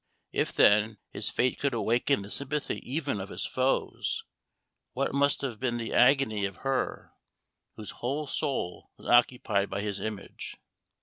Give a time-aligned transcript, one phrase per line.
[0.31, 4.23] If, then, his fate could awaken the sympathy even of his foes,
[4.93, 7.11] what must have been the agony of her,
[7.75, 10.57] whose whole soul was occupied by his image?